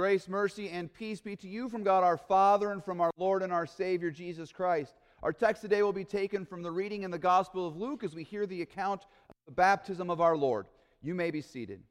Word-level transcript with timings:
Grace, 0.00 0.28
mercy, 0.28 0.70
and 0.70 0.90
peace 0.94 1.20
be 1.20 1.36
to 1.36 1.46
you 1.46 1.68
from 1.68 1.82
God 1.82 2.02
our 2.02 2.16
Father 2.16 2.72
and 2.72 2.82
from 2.82 3.02
our 3.02 3.10
Lord 3.18 3.42
and 3.42 3.52
our 3.52 3.66
Savior 3.66 4.10
Jesus 4.10 4.50
Christ. 4.50 4.94
Our 5.22 5.30
text 5.30 5.60
today 5.60 5.82
will 5.82 5.92
be 5.92 6.06
taken 6.06 6.46
from 6.46 6.62
the 6.62 6.70
reading 6.70 7.02
in 7.02 7.10
the 7.10 7.18
Gospel 7.18 7.68
of 7.68 7.76
Luke 7.76 8.02
as 8.02 8.14
we 8.14 8.24
hear 8.24 8.46
the 8.46 8.62
account 8.62 9.02
of 9.28 9.34
the 9.44 9.52
baptism 9.52 10.08
of 10.08 10.22
our 10.22 10.38
Lord. 10.38 10.68
You 11.02 11.14
may 11.14 11.30
be 11.30 11.42
seated. 11.42 11.82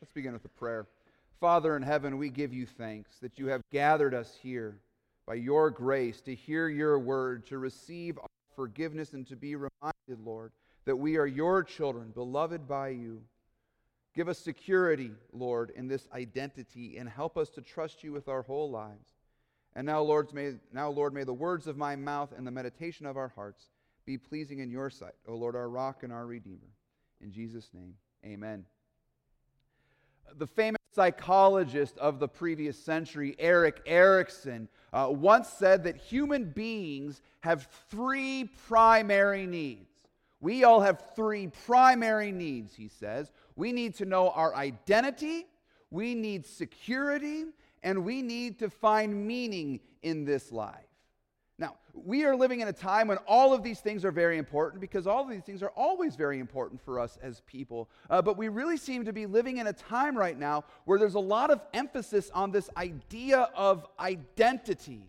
Let's 0.00 0.10
begin 0.10 0.32
with 0.32 0.44
a 0.44 0.48
prayer. 0.48 0.88
Father 1.38 1.76
in 1.76 1.84
heaven, 1.84 2.18
we 2.18 2.30
give 2.30 2.52
you 2.52 2.66
thanks 2.66 3.20
that 3.20 3.38
you 3.38 3.46
have 3.46 3.62
gathered 3.70 4.12
us 4.12 4.36
here 4.42 4.80
by 5.24 5.34
your 5.34 5.70
grace 5.70 6.20
to 6.22 6.34
hear 6.34 6.68
your 6.68 6.98
word, 6.98 7.46
to 7.46 7.58
receive 7.58 8.18
our 8.18 8.26
forgiveness, 8.56 9.12
and 9.12 9.24
to 9.28 9.36
be 9.36 9.54
reminded, 9.54 10.18
Lord, 10.24 10.50
that 10.84 10.96
we 10.96 11.16
are 11.16 11.28
your 11.28 11.62
children, 11.62 12.10
beloved 12.12 12.66
by 12.66 12.88
you. 12.88 13.22
Give 14.14 14.28
us 14.28 14.38
security, 14.38 15.12
Lord, 15.32 15.70
in 15.70 15.88
this 15.88 16.06
identity 16.12 16.98
and 16.98 17.08
help 17.08 17.38
us 17.38 17.48
to 17.50 17.62
trust 17.62 18.04
you 18.04 18.12
with 18.12 18.28
our 18.28 18.42
whole 18.42 18.70
lives. 18.70 19.14
And 19.74 19.86
now, 19.86 20.02
Lord, 20.02 20.32
may, 20.34 20.54
now, 20.72 20.90
Lord, 20.90 21.14
may 21.14 21.24
the 21.24 21.32
words 21.32 21.66
of 21.66 21.78
my 21.78 21.96
mouth 21.96 22.32
and 22.36 22.46
the 22.46 22.50
meditation 22.50 23.06
of 23.06 23.16
our 23.16 23.28
hearts 23.28 23.70
be 24.04 24.18
pleasing 24.18 24.58
in 24.58 24.70
your 24.70 24.90
sight, 24.90 25.14
O 25.26 25.34
Lord, 25.34 25.56
our 25.56 25.68
rock 25.68 26.02
and 26.02 26.12
our 26.12 26.26
redeemer. 26.26 26.58
In 27.22 27.32
Jesus' 27.32 27.70
name, 27.72 27.94
amen. 28.24 28.66
The 30.36 30.46
famous 30.46 30.80
psychologist 30.94 31.96
of 31.98 32.18
the 32.18 32.28
previous 32.28 32.78
century, 32.78 33.34
Erik 33.38 33.80
Erikson, 33.86 34.68
uh, 34.92 35.08
once 35.10 35.48
said 35.48 35.84
that 35.84 35.96
human 35.96 36.50
beings 36.50 37.22
have 37.40 37.68
three 37.88 38.50
primary 38.68 39.46
needs. 39.46 39.88
We 40.40 40.64
all 40.64 40.80
have 40.80 41.02
three 41.14 41.46
primary 41.66 42.32
needs, 42.32 42.74
he 42.74 42.88
says. 42.88 43.30
We 43.56 43.72
need 43.72 43.94
to 43.96 44.04
know 44.04 44.30
our 44.30 44.54
identity, 44.54 45.46
we 45.90 46.14
need 46.14 46.46
security, 46.46 47.44
and 47.82 48.04
we 48.04 48.22
need 48.22 48.58
to 48.60 48.70
find 48.70 49.26
meaning 49.26 49.80
in 50.02 50.24
this 50.24 50.52
life. 50.52 50.86
Now, 51.58 51.76
we 51.94 52.24
are 52.24 52.34
living 52.34 52.60
in 52.60 52.68
a 52.68 52.72
time 52.72 53.08
when 53.08 53.18
all 53.18 53.52
of 53.52 53.62
these 53.62 53.80
things 53.80 54.04
are 54.04 54.10
very 54.10 54.38
important 54.38 54.80
because 54.80 55.06
all 55.06 55.22
of 55.22 55.30
these 55.30 55.44
things 55.44 55.62
are 55.62 55.70
always 55.76 56.16
very 56.16 56.38
important 56.38 56.80
for 56.82 56.98
us 56.98 57.18
as 57.22 57.40
people. 57.42 57.88
Uh, 58.08 58.22
but 58.22 58.36
we 58.36 58.48
really 58.48 58.76
seem 58.76 59.04
to 59.04 59.12
be 59.12 59.26
living 59.26 59.58
in 59.58 59.66
a 59.66 59.72
time 59.72 60.16
right 60.16 60.38
now 60.38 60.64
where 60.86 60.98
there's 60.98 61.14
a 61.14 61.20
lot 61.20 61.50
of 61.50 61.60
emphasis 61.74 62.30
on 62.34 62.50
this 62.50 62.70
idea 62.76 63.50
of 63.54 63.86
identity. 64.00 65.04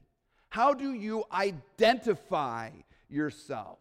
How 0.49 0.73
do 0.73 0.93
you 0.93 1.23
identify 1.31 2.69
yourself? 3.09 3.79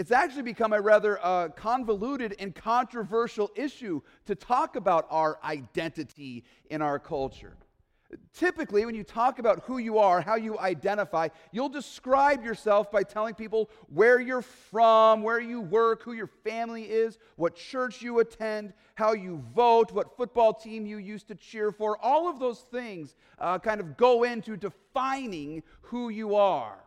It's 0.00 0.12
actually 0.12 0.44
become 0.44 0.72
a 0.72 0.80
rather 0.80 1.22
uh, 1.22 1.50
convoluted 1.50 2.34
and 2.38 2.54
controversial 2.54 3.50
issue 3.54 4.00
to 4.24 4.34
talk 4.34 4.76
about 4.76 5.06
our 5.10 5.38
identity 5.44 6.42
in 6.70 6.80
our 6.80 6.98
culture. 6.98 7.58
Typically, 8.32 8.86
when 8.86 8.94
you 8.94 9.04
talk 9.04 9.38
about 9.38 9.62
who 9.64 9.76
you 9.76 9.98
are, 9.98 10.22
how 10.22 10.36
you 10.36 10.58
identify, 10.58 11.28
you'll 11.52 11.68
describe 11.68 12.42
yourself 12.42 12.90
by 12.90 13.02
telling 13.02 13.34
people 13.34 13.68
where 13.92 14.18
you're 14.18 14.40
from, 14.40 15.22
where 15.22 15.38
you 15.38 15.60
work, 15.60 16.02
who 16.02 16.14
your 16.14 16.30
family 16.44 16.84
is, 16.84 17.18
what 17.36 17.54
church 17.54 18.00
you 18.00 18.20
attend, 18.20 18.72
how 18.94 19.12
you 19.12 19.44
vote, 19.54 19.92
what 19.92 20.16
football 20.16 20.54
team 20.54 20.86
you 20.86 20.96
used 20.96 21.28
to 21.28 21.34
cheer 21.34 21.70
for. 21.70 21.98
All 21.98 22.26
of 22.26 22.38
those 22.38 22.60
things 22.60 23.16
uh, 23.38 23.58
kind 23.58 23.82
of 23.82 23.98
go 23.98 24.22
into 24.22 24.56
defining 24.56 25.62
who 25.82 26.08
you 26.08 26.36
are. 26.36 26.78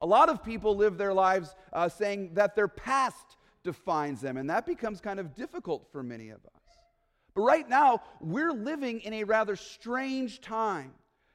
A 0.00 0.06
lot 0.06 0.28
of 0.28 0.42
people 0.42 0.76
live 0.76 0.96
their 0.96 1.12
lives 1.12 1.54
uh, 1.72 1.88
saying 1.88 2.34
that 2.34 2.56
their 2.56 2.68
past 2.68 3.36
defines 3.62 4.20
them, 4.20 4.36
and 4.36 4.48
that 4.48 4.64
becomes 4.64 5.00
kind 5.00 5.20
of 5.20 5.34
difficult 5.34 5.86
for 5.92 6.02
many 6.02 6.30
of 6.30 6.38
us. 6.38 6.78
But 7.34 7.42
right 7.42 7.68
now, 7.68 8.02
we're 8.20 8.52
living 8.52 9.00
in 9.00 9.12
a 9.12 9.24
rather 9.24 9.56
strange 9.56 10.40
time, 10.40 10.92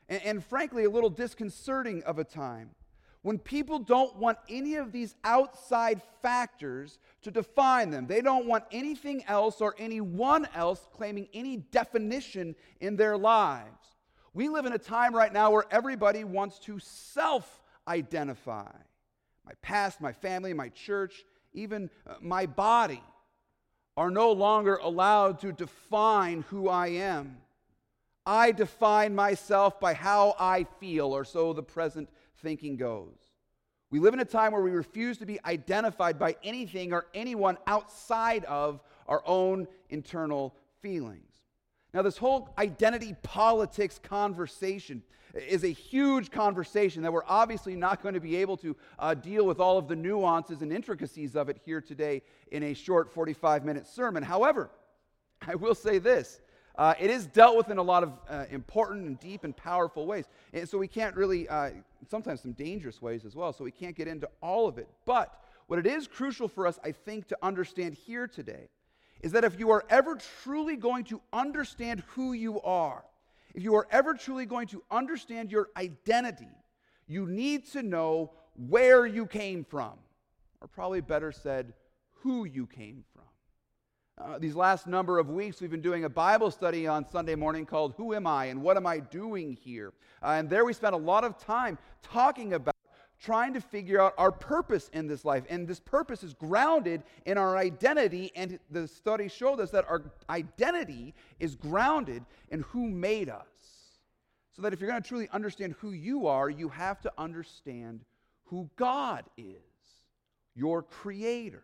and, 0.09 0.21
and 0.23 0.43
frankly, 0.43 0.85
a 0.85 0.89
little 0.89 1.09
disconcerting 1.09 2.03
of 2.03 2.17
a 2.17 2.23
time 2.23 2.71
when 3.21 3.39
people 3.39 3.79
don't 3.79 4.15
want 4.17 4.37
any 4.49 4.75
of 4.75 4.91
these 4.91 5.15
outside 5.23 5.99
factors 6.21 6.99
to 7.23 7.31
define 7.31 7.89
them. 7.89 8.05
They 8.05 8.21
don't 8.21 8.45
want 8.45 8.65
anything 8.71 9.23
else 9.25 9.61
or 9.61 9.73
anyone 9.79 10.47
else 10.53 10.87
claiming 10.93 11.27
any 11.33 11.57
definition 11.57 12.55
in 12.79 12.95
their 12.95 13.17
lives. 13.17 13.95
We 14.35 14.47
live 14.47 14.67
in 14.67 14.73
a 14.73 14.77
time 14.77 15.15
right 15.15 15.33
now 15.33 15.49
where 15.49 15.65
everybody 15.71 16.23
wants 16.23 16.59
to 16.59 16.77
self 16.77 17.63
identify. 17.87 18.71
My 19.45 19.53
past, 19.61 20.01
my 20.01 20.11
family, 20.11 20.53
my 20.53 20.69
church, 20.69 21.23
even 21.53 21.89
uh, 22.07 22.15
my 22.21 22.45
body 22.45 23.03
are 23.97 24.09
no 24.09 24.31
longer 24.31 24.75
allowed 24.77 25.39
to 25.39 25.51
define 25.51 26.41
who 26.49 26.67
I 26.67 26.87
am. 26.87 27.37
I 28.25 28.51
define 28.51 29.13
myself 29.13 29.79
by 29.79 29.93
how 29.93 30.35
I 30.39 30.65
feel, 30.79 31.13
or 31.13 31.23
so 31.23 31.53
the 31.53 31.63
present 31.63 32.09
thinking 32.41 32.75
goes. 32.75 33.17
We 33.91 33.99
live 33.99 34.13
in 34.13 34.19
a 34.19 34.25
time 34.25 34.51
where 34.51 34.63
we 34.63 34.71
refuse 34.71 35.19
to 35.19 35.25
be 35.25 35.39
identified 35.45 36.17
by 36.17 36.35
anything 36.43 36.91
or 36.91 37.05
anyone 37.13 37.57
outside 37.67 38.43
of 38.45 38.81
our 39.07 39.21
own 39.25 39.67
internal 39.89 40.55
feelings. 40.81 41.34
Now, 41.95 42.01
this 42.01 42.17
whole 42.17 42.49
identity 42.57 43.15
politics 43.23 44.01
conversation 44.03 45.01
is 45.33 45.63
a 45.63 45.69
huge 45.69 46.29
conversation 46.29 47.01
that 47.03 47.13
we're 47.13 47.23
obviously 47.25 47.73
not 47.73 48.03
going 48.03 48.15
to 48.15 48.19
be 48.19 48.35
able 48.35 48.57
to 48.57 48.75
uh, 48.99 49.13
deal 49.13 49.45
with 49.45 49.61
all 49.61 49.77
of 49.77 49.87
the 49.87 49.95
nuances 49.95 50.61
and 50.61 50.73
intricacies 50.73 51.37
of 51.37 51.47
it 51.47 51.57
here 51.63 51.79
today 51.79 52.21
in 52.51 52.63
a 52.63 52.73
short 52.73 53.09
45 53.09 53.63
minute 53.63 53.87
sermon. 53.87 54.23
However, 54.23 54.69
I 55.47 55.55
will 55.55 55.73
say 55.73 55.97
this. 55.97 56.41
Uh, 56.77 56.95
it 56.99 57.09
is 57.09 57.27
dealt 57.27 57.55
with 57.55 57.69
in 57.69 57.77
a 57.77 57.83
lot 57.83 58.03
of 58.03 58.11
uh, 58.29 58.43
important 58.51 59.05
and 59.05 59.17
deep 59.21 59.45
and 59.45 59.55
powerful 59.55 60.05
ways. 60.05 60.25
And 60.51 60.67
so 60.67 60.77
we 60.77 60.89
can't 60.89 61.15
really, 61.15 61.47
uh, 61.47 61.69
sometimes 62.11 62.41
some 62.41 62.51
dangerous 62.51 63.01
ways 63.01 63.23
as 63.23 63.37
well, 63.37 63.53
so 63.53 63.63
we 63.63 63.71
can't 63.71 63.95
get 63.95 64.09
into 64.09 64.27
all 64.41 64.67
of 64.67 64.77
it. 64.77 64.89
But 65.05 65.33
what 65.67 65.79
it 65.79 65.85
is 65.87 66.07
crucial 66.07 66.49
for 66.49 66.67
us, 66.67 66.77
I 66.83 66.91
think, 66.91 67.29
to 67.29 67.37
understand 67.41 67.93
here 67.93 68.27
today 68.27 68.67
is 69.25 69.31
that 69.31 69.43
if 69.43 69.59
you 69.59 69.71
are 69.71 69.83
ever 69.89 70.19
truly 70.43 70.75
going 70.75 71.03
to 71.03 71.19
understand 71.33 72.03
who 72.09 72.33
you 72.33 72.61
are, 72.61 73.03
if 73.55 73.63
you 73.63 73.73
are 73.73 73.87
ever 73.89 74.13
truly 74.13 74.45
going 74.45 74.67
to 74.67 74.83
understand 74.91 75.51
your 75.51 75.69
identity, 75.75 76.47
you 77.07 77.25
need 77.25 77.65
to 77.71 77.81
know 77.81 78.29
where 78.69 79.07
you 79.07 79.25
came 79.25 79.63
from, 79.63 79.93
or 80.61 80.67
probably 80.67 81.01
better 81.01 81.31
said, 81.31 81.73
who 82.21 82.45
you 82.45 82.67
came 82.67 83.03
from. 83.13 83.23
Uh, 84.23 84.37
these 84.37 84.53
last 84.53 84.85
number 84.85 85.17
of 85.17 85.27
weeks, 85.31 85.59
we've 85.59 85.71
been 85.71 85.81
doing 85.81 86.03
a 86.03 86.09
Bible 86.09 86.51
study 86.51 86.85
on 86.85 87.03
Sunday 87.09 87.33
morning 87.33 87.65
called 87.65 87.95
Who 87.97 88.13
Am 88.13 88.27
I 88.27 88.45
and 88.45 88.61
What 88.61 88.77
Am 88.77 88.85
I 88.85 88.99
Doing 88.99 89.53
Here? 89.53 89.91
Uh, 90.21 90.35
and 90.37 90.47
there 90.47 90.65
we 90.65 90.73
spent 90.73 90.93
a 90.93 90.99
lot 90.99 91.23
of 91.23 91.39
time 91.39 91.79
talking 92.03 92.53
about 92.53 92.74
trying 93.25 93.53
to 93.53 93.61
figure 93.61 93.99
out 93.99 94.13
our 94.19 94.31
purpose 94.31 94.89
in 94.93 95.07
this 95.07 95.25
life. 95.25 95.43
And 95.49 95.67
this 95.67 95.79
purpose 95.79 96.23
is 96.23 96.35
grounded 96.35 97.01
in 97.25 97.37
our 97.39 97.57
identity. 97.57 98.31
And 98.35 98.59
the 98.69 98.87
study 98.87 99.27
showed 99.27 99.59
us 99.59 99.71
that 99.71 99.85
our 99.89 100.03
identity 100.29 101.15
is 101.39 101.55
grounded 101.55 102.23
in 102.49 102.61
who 102.61 102.87
made 102.87 103.29
us. 103.29 103.47
So 104.53 104.61
that 104.61 104.73
if 104.73 104.79
you're 104.79 104.89
going 104.89 105.01
to 105.01 105.07
truly 105.07 105.27
understand 105.33 105.75
who 105.79 105.91
you 105.91 106.27
are, 106.27 106.49
you 106.49 106.69
have 106.69 107.01
to 107.01 107.11
understand 107.17 108.01
who 108.45 108.69
God 108.75 109.25
is, 109.37 109.55
your 110.53 110.83
creator. 110.83 111.63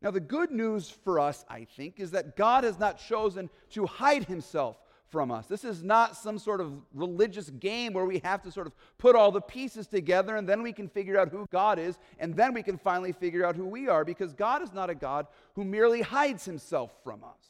Now, 0.00 0.10
the 0.10 0.20
good 0.20 0.50
news 0.50 0.88
for 0.88 1.20
us, 1.20 1.44
I 1.48 1.64
think, 1.64 2.00
is 2.00 2.10
that 2.12 2.36
God 2.36 2.64
has 2.64 2.78
not 2.78 2.98
chosen 2.98 3.50
to 3.70 3.86
hide 3.86 4.24
himself 4.24 4.76
from 5.14 5.30
us. 5.30 5.46
This 5.46 5.62
is 5.62 5.84
not 5.84 6.16
some 6.16 6.40
sort 6.40 6.60
of 6.60 6.72
religious 6.92 7.48
game 7.48 7.92
where 7.92 8.04
we 8.04 8.20
have 8.24 8.42
to 8.42 8.50
sort 8.50 8.66
of 8.66 8.72
put 8.98 9.14
all 9.14 9.30
the 9.30 9.40
pieces 9.40 9.86
together 9.86 10.34
and 10.34 10.48
then 10.48 10.60
we 10.60 10.72
can 10.72 10.88
figure 10.88 11.16
out 11.16 11.28
who 11.28 11.46
God 11.52 11.78
is 11.78 12.00
and 12.18 12.34
then 12.34 12.52
we 12.52 12.64
can 12.64 12.76
finally 12.76 13.12
figure 13.12 13.46
out 13.46 13.54
who 13.54 13.64
we 13.64 13.86
are 13.86 14.04
because 14.04 14.32
God 14.32 14.60
is 14.60 14.72
not 14.72 14.90
a 14.90 14.94
God 14.96 15.28
who 15.54 15.62
merely 15.62 16.02
hides 16.02 16.44
himself 16.44 16.90
from 17.04 17.22
us. 17.22 17.46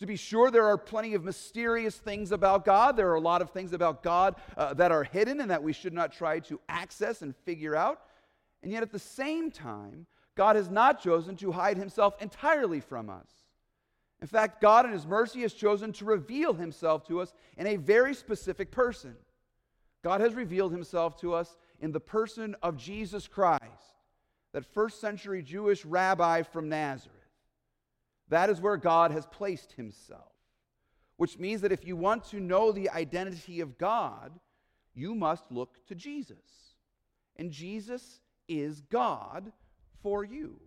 To 0.00 0.04
be 0.04 0.16
sure, 0.16 0.50
there 0.50 0.66
are 0.66 0.76
plenty 0.76 1.14
of 1.14 1.24
mysterious 1.24 1.96
things 1.96 2.32
about 2.32 2.66
God. 2.66 2.98
There 2.98 3.08
are 3.08 3.14
a 3.14 3.20
lot 3.20 3.40
of 3.40 3.48
things 3.48 3.72
about 3.72 4.02
God 4.02 4.34
uh, 4.54 4.74
that 4.74 4.92
are 4.92 5.04
hidden 5.04 5.40
and 5.40 5.50
that 5.50 5.62
we 5.62 5.72
should 5.72 5.94
not 5.94 6.12
try 6.12 6.38
to 6.40 6.60
access 6.68 7.22
and 7.22 7.34
figure 7.46 7.74
out. 7.74 8.02
And 8.62 8.70
yet, 8.70 8.82
at 8.82 8.92
the 8.92 8.98
same 8.98 9.50
time, 9.50 10.04
God 10.34 10.56
has 10.56 10.68
not 10.68 11.02
chosen 11.02 11.34
to 11.36 11.52
hide 11.52 11.78
himself 11.78 12.20
entirely 12.20 12.80
from 12.80 13.08
us. 13.08 13.43
In 14.20 14.26
fact, 14.26 14.60
God 14.60 14.86
in 14.86 14.92
His 14.92 15.06
mercy 15.06 15.42
has 15.42 15.52
chosen 15.52 15.92
to 15.94 16.04
reveal 16.04 16.54
Himself 16.54 17.06
to 17.08 17.20
us 17.20 17.32
in 17.56 17.66
a 17.66 17.76
very 17.76 18.14
specific 18.14 18.70
person. 18.70 19.16
God 20.02 20.20
has 20.20 20.34
revealed 20.34 20.72
Himself 20.72 21.20
to 21.20 21.34
us 21.34 21.56
in 21.80 21.92
the 21.92 22.00
person 22.00 22.56
of 22.62 22.76
Jesus 22.76 23.28
Christ, 23.28 23.62
that 24.52 24.64
first 24.64 25.00
century 25.00 25.42
Jewish 25.42 25.84
rabbi 25.84 26.42
from 26.42 26.68
Nazareth. 26.68 27.12
That 28.28 28.50
is 28.50 28.60
where 28.60 28.76
God 28.76 29.10
has 29.10 29.26
placed 29.26 29.72
Himself, 29.72 30.32
which 31.16 31.38
means 31.38 31.60
that 31.60 31.72
if 31.72 31.86
you 31.86 31.96
want 31.96 32.24
to 32.30 32.40
know 32.40 32.72
the 32.72 32.90
identity 32.90 33.60
of 33.60 33.76
God, 33.76 34.32
you 34.94 35.14
must 35.14 35.50
look 35.50 35.84
to 35.88 35.94
Jesus. 35.94 36.36
And 37.36 37.50
Jesus 37.50 38.20
is 38.48 38.80
God 38.80 39.52
for 40.02 40.24
you. 40.24 40.60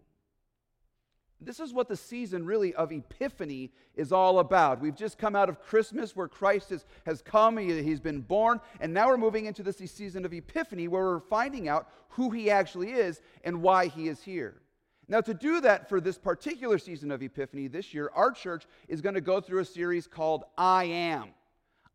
This 1.40 1.60
is 1.60 1.72
what 1.72 1.88
the 1.88 1.96
season 1.96 2.46
really 2.46 2.74
of 2.74 2.92
Epiphany 2.92 3.72
is 3.96 4.12
all 4.12 4.40
about. 4.40 4.82
We've 4.82 4.96
just 4.96 5.20
come 5.20 5.36
out 5.36 5.50
of 5.50 5.62
Christmas 5.62 6.16
where 6.16 6.28
Christ 6.28 6.72
has, 6.72 6.86
has 7.06 7.22
come, 7.22 7.58
he, 7.58 7.84
he's 7.84 8.00
been 8.00 8.22
born, 8.22 8.60
and 8.80 8.92
now 8.92 9.08
we're 9.08 9.18
moving 9.18 9.46
into 9.46 9.62
this 9.62 9.78
season 9.78 10.26
of 10.26 10.34
Epiphany 10.34 10.88
where 10.88 11.04
we're 11.04 11.20
finding 11.20 11.68
out 11.68 11.90
who 12.10 12.32
he 12.32 12.50
actually 12.50 12.92
is 12.92 13.22
and 13.44 13.62
why 13.62 13.86
he 13.86 14.08
is 14.08 14.24
here. 14.24 14.62
Now, 15.08 15.22
to 15.22 15.34
do 15.34 15.62
that 15.62 15.88
for 15.88 16.02
this 16.02 16.18
particular 16.18 16.80
season 16.80 17.12
of 17.12 17.22
Epiphany 17.22 17.68
this 17.68 17.94
year, 17.94 18.12
our 18.16 18.32
church 18.32 18.66
is 18.88 19.00
going 19.00 19.16
to 19.16 19.22
go 19.22 19.40
through 19.40 19.60
a 19.60 19.66
series 19.66 20.08
called 20.08 20.44
I 20.58 20.86
Am. 20.86 21.30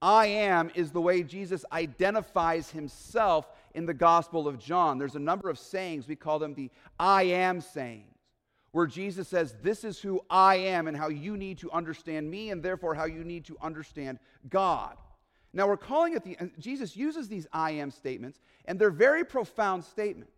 I 0.01 0.27
am 0.27 0.71
is 0.75 0.91
the 0.91 1.01
way 1.01 1.23
Jesus 1.23 1.65
identifies 1.73 2.71
himself 2.71 3.49
in 3.75 3.87
the 3.87 3.95
Gospel 3.95 4.49
of 4.49 4.59
John. 4.59 4.99
There's 4.99 5.15
a 5.15 5.21
number 5.21 5.49
of 5.51 5.59
sayings, 5.59 6.09
we 6.09 6.17
call 6.17 6.39
them 6.39 6.55
the 6.55 6.71
I 6.99 7.25
am 7.25 7.61
sayings 7.61 8.12
where 8.73 8.87
Jesus 8.87 9.29
says, 9.29 9.55
This 9.63 9.85
is 9.85 10.01
who 10.01 10.23
I 10.29 10.57
am 10.57 10.89
and 10.89 10.97
how 10.97 11.09
you 11.09 11.37
need 11.37 11.59
to 11.59 11.71
understand 11.71 12.31
me, 12.31 12.51
and 12.51 12.63
therefore 12.63 12.95
how 12.95 13.05
you 13.05 13.23
need 13.23 13.45
to 13.47 13.57
understand 13.63 14.19
God. 14.49 14.97
Now, 15.53 15.69
we're 15.69 15.77
calling 15.77 16.15
it 16.15 16.25
the, 16.25 16.37
Jesus 16.59 16.97
uses 16.97 17.29
these 17.29 17.47
I 17.53 17.73
am 17.73 17.91
statements, 17.91 18.41
and 18.65 18.79
they're 18.79 18.91
very 18.91 19.25
profound 19.25 19.85
statements. 19.85 20.33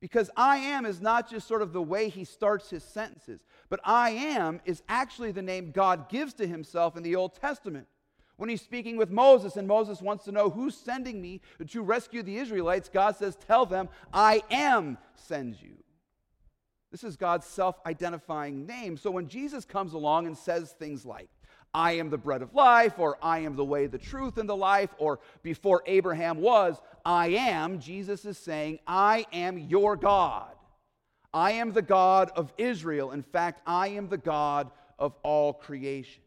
Because 0.00 0.30
I 0.36 0.56
am 0.56 0.84
is 0.84 1.00
not 1.00 1.30
just 1.30 1.46
sort 1.46 1.62
of 1.62 1.72
the 1.72 1.80
way 1.80 2.08
he 2.08 2.24
starts 2.24 2.68
his 2.68 2.82
sentences, 2.82 3.44
but 3.68 3.78
I 3.84 4.10
am 4.10 4.60
is 4.64 4.82
actually 4.88 5.30
the 5.30 5.42
name 5.42 5.70
God 5.70 6.08
gives 6.08 6.34
to 6.34 6.46
himself 6.46 6.96
in 6.96 7.04
the 7.04 7.14
Old 7.14 7.34
Testament. 7.34 7.86
When 8.36 8.48
he's 8.48 8.62
speaking 8.62 8.96
with 8.96 9.10
Moses, 9.10 9.56
and 9.56 9.68
Moses 9.68 10.02
wants 10.02 10.24
to 10.24 10.32
know 10.32 10.50
who's 10.50 10.76
sending 10.76 11.22
me 11.22 11.40
to 11.68 11.82
rescue 11.82 12.24
the 12.24 12.38
Israelites, 12.38 12.90
God 12.92 13.14
says, 13.14 13.36
Tell 13.36 13.64
them, 13.64 13.88
I 14.12 14.42
am 14.50 14.98
sends 15.14 15.62
you. 15.62 15.76
This 16.92 17.02
is 17.02 17.16
God's 17.16 17.46
self 17.46 17.80
identifying 17.86 18.66
name. 18.66 18.96
So 18.98 19.10
when 19.10 19.26
Jesus 19.26 19.64
comes 19.64 19.94
along 19.94 20.26
and 20.26 20.36
says 20.36 20.72
things 20.72 21.04
like, 21.04 21.28
I 21.74 21.92
am 21.92 22.10
the 22.10 22.18
bread 22.18 22.42
of 22.42 22.54
life, 22.54 22.98
or 22.98 23.16
I 23.22 23.40
am 23.40 23.56
the 23.56 23.64
way, 23.64 23.86
the 23.86 23.96
truth, 23.96 24.36
and 24.36 24.46
the 24.46 24.54
life, 24.54 24.90
or 24.98 25.18
before 25.42 25.82
Abraham 25.86 26.38
was, 26.42 26.76
I 27.04 27.28
am, 27.28 27.80
Jesus 27.80 28.26
is 28.26 28.36
saying, 28.36 28.78
I 28.86 29.24
am 29.32 29.56
your 29.56 29.96
God. 29.96 30.52
I 31.32 31.52
am 31.52 31.72
the 31.72 31.80
God 31.80 32.30
of 32.36 32.52
Israel. 32.58 33.12
In 33.12 33.22
fact, 33.22 33.62
I 33.66 33.88
am 33.88 34.08
the 34.08 34.18
God 34.18 34.70
of 34.98 35.14
all 35.22 35.54
creation. 35.54 36.22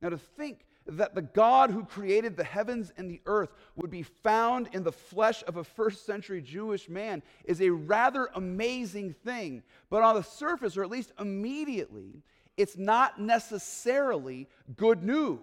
Now, 0.00 0.10
to 0.10 0.18
think 0.18 0.60
that 0.90 1.14
the 1.14 1.22
God 1.22 1.70
who 1.70 1.84
created 1.84 2.36
the 2.36 2.44
heavens 2.44 2.92
and 2.96 3.10
the 3.10 3.20
earth 3.26 3.52
would 3.76 3.90
be 3.90 4.02
found 4.02 4.68
in 4.72 4.82
the 4.82 4.92
flesh 4.92 5.44
of 5.46 5.56
a 5.56 5.64
first 5.64 6.04
century 6.04 6.42
Jewish 6.42 6.88
man 6.88 7.22
is 7.44 7.60
a 7.60 7.70
rather 7.70 8.28
amazing 8.34 9.14
thing. 9.24 9.62
But 9.88 10.02
on 10.02 10.16
the 10.16 10.22
surface, 10.22 10.76
or 10.76 10.82
at 10.82 10.90
least 10.90 11.12
immediately, 11.18 12.22
it's 12.56 12.76
not 12.76 13.20
necessarily 13.20 14.48
good 14.76 15.02
news 15.02 15.38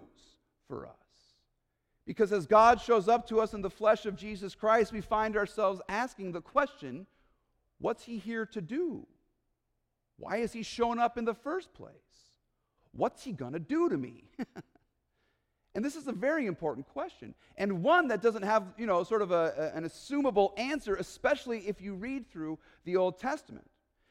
for 0.68 0.86
us. 0.86 0.92
Because 2.04 2.32
as 2.32 2.46
God 2.46 2.80
shows 2.80 3.08
up 3.08 3.26
to 3.28 3.40
us 3.40 3.54
in 3.54 3.62
the 3.62 3.70
flesh 3.70 4.06
of 4.06 4.16
Jesus 4.16 4.54
Christ, 4.54 4.92
we 4.92 5.00
find 5.00 5.36
ourselves 5.36 5.80
asking 5.88 6.32
the 6.32 6.40
question 6.40 7.06
what's 7.78 8.04
he 8.04 8.18
here 8.18 8.46
to 8.46 8.60
do? 8.60 9.06
Why 10.18 10.38
has 10.38 10.52
he 10.52 10.62
shown 10.62 10.98
up 10.98 11.16
in 11.16 11.24
the 11.24 11.34
first 11.34 11.72
place? 11.74 11.94
What's 12.92 13.24
he 13.24 13.32
going 13.32 13.52
to 13.52 13.60
do 13.60 13.88
to 13.88 13.96
me? 13.96 14.24
And 15.78 15.84
this 15.84 15.94
is 15.94 16.08
a 16.08 16.12
very 16.12 16.46
important 16.46 16.88
question, 16.88 17.36
and 17.56 17.84
one 17.84 18.08
that 18.08 18.20
doesn't 18.20 18.42
have, 18.42 18.64
you 18.76 18.84
know, 18.84 19.04
sort 19.04 19.22
of 19.22 19.30
a, 19.30 19.70
a, 19.72 19.76
an 19.76 19.84
assumable 19.84 20.50
answer, 20.58 20.96
especially 20.96 21.68
if 21.68 21.80
you 21.80 21.94
read 21.94 22.28
through 22.28 22.58
the 22.84 22.96
Old 22.96 23.20
Testament. 23.20 23.64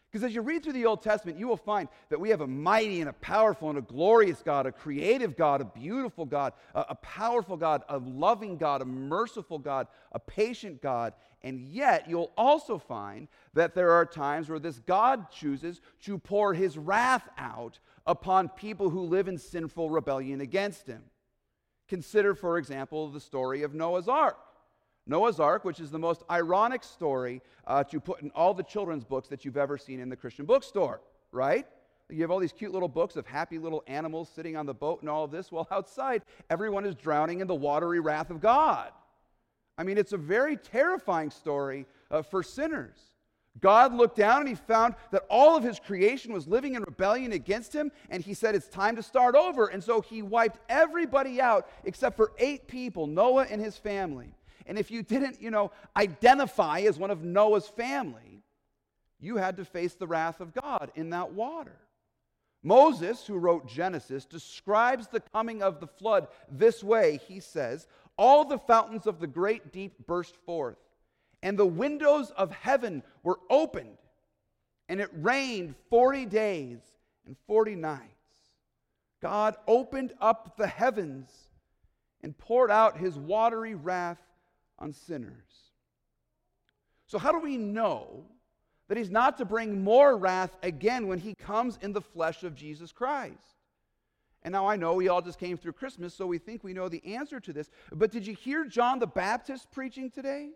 Because 0.09 0.23
as 0.23 0.33
you 0.33 0.43
read 0.43 0.63
through 0.63 0.71
the 0.71 0.85
Old 0.85 1.01
Testament, 1.01 1.37
you 1.37 1.45
will 1.45 1.57
find 1.57 1.89
that 2.07 2.21
we 2.21 2.29
have 2.29 2.39
a 2.39 2.47
mighty 2.47 3.01
and 3.01 3.09
a 3.09 3.13
powerful 3.13 3.67
and 3.67 3.77
a 3.77 3.81
glorious 3.81 4.41
God, 4.41 4.65
a 4.65 4.71
creative 4.71 5.35
God, 5.35 5.59
a 5.59 5.65
beautiful 5.65 6.25
God, 6.25 6.53
a, 6.73 6.85
a 6.91 6.95
powerful 6.95 7.57
God, 7.57 7.83
a 7.89 7.97
loving 7.97 8.55
God, 8.55 8.81
a 8.81 8.85
merciful 8.85 9.59
God, 9.59 9.87
a 10.13 10.19
patient 10.19 10.81
God. 10.81 11.11
And 11.41 11.59
yet, 11.59 12.09
you'll 12.09 12.31
also 12.37 12.77
find 12.77 13.27
that 13.55 13.75
there 13.75 13.91
are 13.91 14.05
times 14.05 14.47
where 14.47 14.57
this 14.57 14.79
God 14.79 15.29
chooses 15.31 15.81
to 16.03 16.17
pour 16.17 16.53
his 16.53 16.77
wrath 16.77 17.27
out 17.37 17.79
upon 18.05 18.47
people 18.47 18.89
who 18.89 19.01
live 19.01 19.27
in 19.27 19.37
sinful 19.37 19.89
rebellion 19.89 20.39
against 20.39 20.87
him. 20.87 21.03
Consider, 21.87 22.35
for 22.35 22.57
example, 22.57 23.09
the 23.09 23.19
story 23.19 23.63
of 23.63 23.73
Noah's 23.73 24.07
Ark. 24.07 24.37
Noah's 25.05 25.39
Ark, 25.39 25.63
which 25.63 25.79
is 25.79 25.89
the 25.89 25.99
most 25.99 26.23
ironic 26.29 26.83
story 26.83 27.41
uh, 27.65 27.83
to 27.85 27.99
put 27.99 28.21
in 28.21 28.29
all 28.31 28.53
the 28.53 28.63
children's 28.63 29.05
books 29.05 29.29
that 29.29 29.45
you've 29.45 29.57
ever 29.57 29.77
seen 29.77 29.99
in 29.99 30.09
the 30.09 30.15
Christian 30.15 30.45
bookstore, 30.45 31.01
right? 31.31 31.65
You 32.09 32.21
have 32.21 32.31
all 32.31 32.39
these 32.39 32.53
cute 32.53 32.71
little 32.71 32.87
books 32.87 33.15
of 33.15 33.25
happy 33.25 33.57
little 33.57 33.83
animals 33.87 34.29
sitting 34.33 34.55
on 34.55 34.65
the 34.65 34.73
boat 34.73 35.01
and 35.01 35.09
all 35.09 35.23
of 35.23 35.31
this. 35.31 35.51
while 35.51 35.67
outside, 35.71 36.23
everyone 36.49 36.85
is 36.85 36.95
drowning 36.95 37.39
in 37.39 37.47
the 37.47 37.55
watery 37.55 37.99
wrath 37.99 38.29
of 38.29 38.41
God. 38.41 38.91
I 39.77 39.83
mean, 39.83 39.97
it's 39.97 40.13
a 40.13 40.17
very 40.17 40.57
terrifying 40.57 41.29
story 41.29 41.85
uh, 42.09 42.21
for 42.21 42.43
sinners. 42.43 42.97
God 43.61 43.93
looked 43.93 44.17
down 44.17 44.41
and 44.41 44.49
he 44.49 44.55
found 44.55 44.95
that 45.11 45.25
all 45.29 45.55
of 45.55 45.63
his 45.63 45.79
creation 45.79 46.33
was 46.33 46.47
living 46.47 46.75
in 46.75 46.83
rebellion 46.83 47.31
against 47.31 47.73
him, 47.73 47.91
and 48.09 48.23
he 48.23 48.33
said, 48.33 48.55
It's 48.55 48.67
time 48.67 48.95
to 48.95 49.03
start 49.03 49.35
over. 49.35 49.67
And 49.67 49.83
so 49.83 50.01
he 50.01 50.21
wiped 50.21 50.59
everybody 50.69 51.41
out 51.41 51.67
except 51.83 52.17
for 52.17 52.31
eight 52.37 52.67
people 52.67 53.07
Noah 53.07 53.47
and 53.49 53.61
his 53.61 53.77
family. 53.77 54.33
And 54.65 54.77
if 54.77 54.91
you 54.91 55.01
didn't, 55.01 55.41
you 55.41 55.49
know, 55.49 55.71
identify 55.95 56.81
as 56.81 56.99
one 56.99 57.09
of 57.09 57.23
Noah's 57.23 57.67
family, 57.67 58.43
you 59.19 59.37
had 59.37 59.57
to 59.57 59.65
face 59.65 59.93
the 59.93 60.07
wrath 60.07 60.41
of 60.41 60.53
God 60.53 60.91
in 60.95 61.11
that 61.11 61.31
water. 61.31 61.77
Moses, 62.63 63.25
who 63.25 63.37
wrote 63.37 63.67
Genesis, 63.67 64.25
describes 64.25 65.07
the 65.07 65.21
coming 65.33 65.63
of 65.63 65.79
the 65.79 65.87
flood 65.87 66.27
this 66.51 66.83
way. 66.83 67.19
He 67.27 67.39
says, 67.39 67.87
All 68.17 68.43
the 68.43 68.59
fountains 68.59 69.07
of 69.07 69.19
the 69.19 69.27
great 69.27 69.71
deep 69.71 70.05
burst 70.05 70.35
forth 70.45 70.77
and 71.43 71.57
the 71.57 71.65
windows 71.65 72.31
of 72.31 72.51
heaven 72.51 73.03
were 73.23 73.39
opened, 73.49 73.97
and 74.89 74.99
it 74.99 75.09
rained 75.13 75.75
40 75.89 76.25
days 76.25 76.79
and 77.25 77.35
40 77.47 77.75
nights. 77.75 78.03
God 79.21 79.55
opened 79.67 80.13
up 80.21 80.57
the 80.57 80.67
heavens 80.67 81.29
and 82.21 82.37
poured 82.37 82.71
out 82.71 82.97
his 82.97 83.17
watery 83.17 83.75
wrath 83.75 84.21
on 84.79 84.93
sinners. 84.93 85.33
So, 87.07 87.17
how 87.17 87.31
do 87.31 87.39
we 87.39 87.57
know 87.57 88.25
that 88.87 88.97
he's 88.97 89.09
not 89.09 89.37
to 89.37 89.45
bring 89.45 89.83
more 89.83 90.17
wrath 90.17 90.55
again 90.61 91.07
when 91.07 91.19
he 91.19 91.33
comes 91.35 91.77
in 91.81 91.93
the 91.93 92.01
flesh 92.01 92.43
of 92.43 92.55
Jesus 92.55 92.91
Christ? 92.91 93.35
And 94.43 94.51
now 94.51 94.67
I 94.67 94.75
know 94.75 94.93
we 94.93 95.07
all 95.07 95.21
just 95.21 95.39
came 95.39 95.57
through 95.57 95.73
Christmas, 95.73 96.13
so 96.13 96.25
we 96.25 96.37
think 96.37 96.63
we 96.63 96.73
know 96.73 96.87
the 96.87 97.15
answer 97.15 97.39
to 97.39 97.53
this. 97.53 97.69
But 97.91 98.11
did 98.11 98.25
you 98.25 98.33
hear 98.33 98.65
John 98.65 98.99
the 98.99 99.07
Baptist 99.07 99.71
preaching 99.71 100.09
today? 100.09 100.51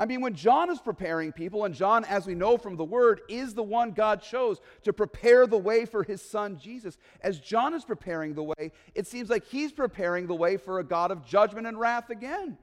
I 0.00 0.06
mean, 0.06 0.20
when 0.20 0.34
John 0.34 0.70
is 0.70 0.78
preparing 0.78 1.32
people, 1.32 1.64
and 1.64 1.74
John, 1.74 2.04
as 2.04 2.26
we 2.26 2.36
know 2.36 2.56
from 2.56 2.76
the 2.76 2.84
word, 2.84 3.22
is 3.28 3.54
the 3.54 3.64
one 3.64 3.90
God 3.90 4.22
chose 4.22 4.60
to 4.84 4.92
prepare 4.92 5.46
the 5.46 5.58
way 5.58 5.86
for 5.86 6.04
his 6.04 6.22
son 6.22 6.56
Jesus, 6.56 6.96
as 7.20 7.40
John 7.40 7.74
is 7.74 7.84
preparing 7.84 8.34
the 8.34 8.44
way, 8.44 8.70
it 8.94 9.08
seems 9.08 9.28
like 9.28 9.44
he's 9.44 9.72
preparing 9.72 10.28
the 10.28 10.36
way 10.36 10.56
for 10.56 10.78
a 10.78 10.84
God 10.84 11.10
of 11.10 11.26
judgment 11.26 11.66
and 11.66 11.80
wrath 11.80 12.10
again. 12.10 12.56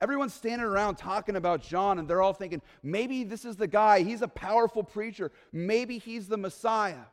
Everyone's 0.00 0.34
standing 0.34 0.66
around 0.66 0.96
talking 0.96 1.36
about 1.36 1.62
John, 1.62 1.98
and 2.00 2.08
they're 2.08 2.20
all 2.20 2.34
thinking, 2.34 2.60
maybe 2.82 3.22
this 3.22 3.44
is 3.44 3.56
the 3.56 3.68
guy. 3.68 4.02
He's 4.02 4.20
a 4.20 4.28
powerful 4.28 4.82
preacher. 4.82 5.30
Maybe 5.52 5.98
he's 5.98 6.26
the 6.26 6.36
Messiah. 6.36 7.04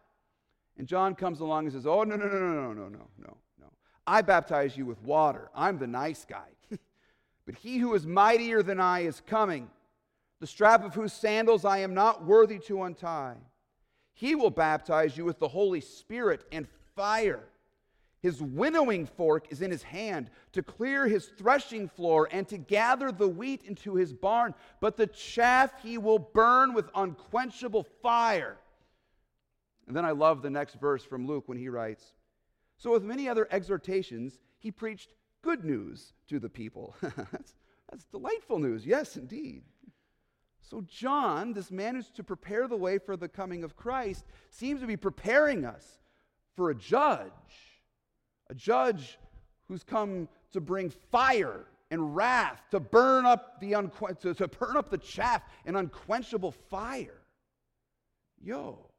And 0.78 0.88
John 0.88 1.14
comes 1.14 1.40
along 1.40 1.66
and 1.66 1.74
says, 1.74 1.86
Oh, 1.86 2.04
no, 2.04 2.16
no, 2.16 2.28
no, 2.28 2.40
no, 2.40 2.74
no, 2.74 2.88
no, 2.90 3.08
no, 3.20 3.38
no. 3.62 3.68
I 4.08 4.22
baptize 4.24 4.76
you 4.76 4.86
with 4.86 5.02
water. 5.04 5.50
I'm 5.56 5.78
the 5.78 5.88
nice 5.88 6.26
guy. 6.26 6.48
But 7.46 7.56
he 7.56 7.78
who 7.78 7.94
is 7.94 8.06
mightier 8.06 8.64
than 8.64 8.80
I 8.80 9.02
is 9.02 9.22
coming, 9.26 9.70
the 10.40 10.48
strap 10.48 10.84
of 10.84 10.94
whose 10.94 11.14
sandals 11.14 11.66
I 11.66 11.80
am 11.80 11.94
not 11.94 12.26
worthy 12.26 12.60
to 12.60 12.84
untie. 12.84 13.38
He 14.14 14.36
will 14.36 14.50
baptize 14.50 15.18
you 15.18 15.26
with 15.26 15.40
the 15.40 15.48
Holy 15.48 15.82
Spirit 15.82 16.46
and 16.52 16.68
fire. 16.96 17.44
His 18.22 18.42
winnowing 18.42 19.06
fork 19.06 19.48
is 19.50 19.62
in 19.62 19.70
his 19.70 19.84
hand 19.84 20.30
to 20.54 20.64
clear 20.64 21.08
his 21.08 21.26
threshing 21.26 21.90
floor 21.90 22.30
and 22.32 22.48
to 22.48 22.58
gather 22.58 23.12
the 23.12 23.28
wheat 23.28 23.64
into 23.64 23.96
his 23.96 24.14
barn, 24.14 24.54
but 24.80 24.96
the 24.96 25.08
chaff 25.08 25.74
he 25.84 25.98
will 25.98 26.20
burn 26.20 26.74
with 26.74 26.90
unquenchable 26.96 27.84
fire. 28.02 28.58
And 29.88 29.96
then 29.96 30.06
I 30.06 30.12
love 30.12 30.42
the 30.42 30.50
next 30.50 30.76
verse 30.76 31.04
from 31.04 31.28
Luke 31.28 31.50
when 31.50 31.58
he 31.58 31.68
writes 31.68 32.14
So, 32.78 32.92
with 32.92 33.04
many 33.04 33.28
other 33.28 33.46
exhortations, 33.52 34.40
he 34.58 34.72
preached 34.72 35.14
good 35.44 35.64
news 35.64 36.14
to 36.30 36.40
the 36.40 36.50
people. 36.50 36.96
that's, 37.02 37.54
that's 37.90 38.06
delightful 38.06 38.58
news. 38.58 38.86
Yes, 38.86 39.18
indeed. 39.18 39.64
So, 40.62 40.84
John, 40.88 41.54
this 41.54 41.70
man 41.70 41.96
who's 41.96 42.10
to 42.12 42.24
prepare 42.24 42.68
the 42.68 42.78
way 42.78 42.98
for 42.98 43.16
the 43.16 43.28
coming 43.28 43.64
of 43.64 43.76
Christ, 43.76 44.26
seems 44.50 44.82
to 44.82 44.88
be 44.88 44.98
preparing 44.98 45.66
us 45.66 46.00
for 46.56 46.70
a 46.70 46.76
judge, 46.76 47.30
a 48.50 48.56
judge 48.56 49.20
who's 49.68 49.84
come 49.84 50.28
to 50.54 50.62
bring 50.62 50.90
fire 50.90 51.66
and 51.92 52.16
wrath, 52.16 52.62
to 52.72 52.80
burn 52.80 53.26
up 53.26 53.60
the, 53.60 53.74
unqu- 53.74 54.20
to, 54.22 54.34
to 54.34 54.48
burn 54.48 54.78
up 54.78 54.90
the 54.90 54.98
chaff 54.98 55.44
in 55.66 55.76
unquenchable 55.76 56.52
fire. 56.52 57.22
Yo, 58.42 58.90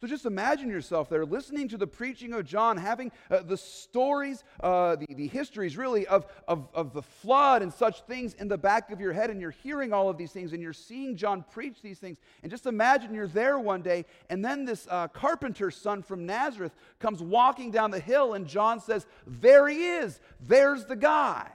So 0.00 0.06
just 0.06 0.26
imagine 0.26 0.68
yourself 0.68 1.08
there 1.08 1.26
listening 1.26 1.66
to 1.70 1.76
the 1.76 1.86
preaching 1.86 2.32
of 2.32 2.44
John, 2.44 2.76
having 2.76 3.10
uh, 3.32 3.42
the 3.42 3.56
stories, 3.56 4.44
uh, 4.60 4.94
the, 4.94 5.12
the 5.12 5.26
histories 5.26 5.76
really 5.76 6.06
of, 6.06 6.24
of, 6.46 6.68
of 6.72 6.92
the 6.92 7.02
flood 7.02 7.62
and 7.62 7.72
such 7.72 8.02
things 8.02 8.34
in 8.34 8.46
the 8.46 8.56
back 8.56 8.92
of 8.92 9.00
your 9.00 9.12
head, 9.12 9.28
and 9.28 9.40
you're 9.40 9.50
hearing 9.50 9.92
all 9.92 10.08
of 10.08 10.16
these 10.16 10.30
things 10.30 10.52
and 10.52 10.62
you're 10.62 10.72
seeing 10.72 11.16
John 11.16 11.44
preach 11.50 11.82
these 11.82 11.98
things. 11.98 12.18
And 12.44 12.50
just 12.50 12.66
imagine 12.66 13.12
you're 13.12 13.26
there 13.26 13.58
one 13.58 13.82
day, 13.82 14.04
and 14.30 14.44
then 14.44 14.64
this 14.64 14.86
uh, 14.88 15.08
carpenter's 15.08 15.76
son 15.76 16.04
from 16.04 16.24
Nazareth 16.24 16.76
comes 17.00 17.20
walking 17.20 17.72
down 17.72 17.90
the 17.90 17.98
hill, 17.98 18.34
and 18.34 18.46
John 18.46 18.80
says, 18.80 19.04
There 19.26 19.66
he 19.66 19.84
is, 19.84 20.20
there's 20.40 20.84
the 20.84 20.96
guy. 20.96 21.50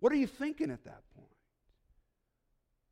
What 0.00 0.12
are 0.12 0.16
you 0.16 0.26
thinking 0.26 0.72
at 0.72 0.82
that 0.86 1.02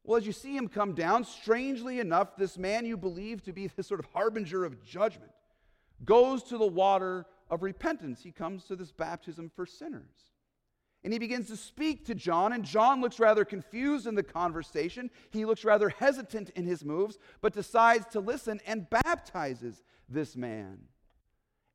well, 0.04 0.18
as 0.18 0.26
you 0.26 0.32
see 0.32 0.56
him 0.56 0.68
come 0.68 0.94
down, 0.94 1.24
strangely 1.24 2.00
enough, 2.00 2.36
this 2.36 2.56
man 2.56 2.86
you 2.86 2.96
believe 2.96 3.42
to 3.44 3.52
be 3.52 3.66
this 3.66 3.88
sort 3.88 4.00
of 4.00 4.06
harbinger 4.12 4.64
of 4.64 4.82
judgment 4.82 5.32
goes 6.04 6.42
to 6.44 6.58
the 6.58 6.66
water 6.66 7.26
of 7.50 7.62
repentance. 7.62 8.22
He 8.22 8.32
comes 8.32 8.64
to 8.64 8.76
this 8.76 8.92
baptism 8.92 9.50
for 9.54 9.66
sinners. 9.66 10.30
And 11.02 11.12
he 11.12 11.18
begins 11.18 11.48
to 11.48 11.56
speak 11.56 12.04
to 12.06 12.14
John, 12.14 12.52
and 12.52 12.62
John 12.62 13.00
looks 13.00 13.18
rather 13.18 13.44
confused 13.44 14.06
in 14.06 14.14
the 14.14 14.22
conversation. 14.22 15.10
He 15.30 15.46
looks 15.46 15.64
rather 15.64 15.88
hesitant 15.88 16.50
in 16.50 16.66
his 16.66 16.84
moves, 16.84 17.18
but 17.40 17.54
decides 17.54 18.06
to 18.08 18.20
listen 18.20 18.60
and 18.66 18.88
baptizes 18.90 19.82
this 20.08 20.36
man. 20.36 20.78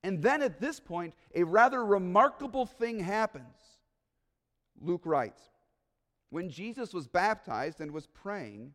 And 0.04 0.22
then 0.22 0.44
at 0.44 0.60
this 0.60 0.80
point, 0.80 1.16
a 1.34 1.44
rather 1.44 1.84
remarkable 1.84 2.68
thing 2.68 3.00
happens. 3.00 3.46
Luke 4.80 5.02
writes 5.06 5.42
when 6.36 6.50
Jesus 6.50 6.94
was 6.94 7.08
baptized 7.08 7.80
and 7.80 7.92
was 7.92 8.08
praying, 8.08 8.74